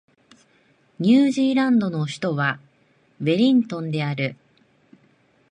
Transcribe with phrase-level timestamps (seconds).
[0.97, 2.59] ニュージーランドの首都は
[3.19, 4.35] ウェリントンである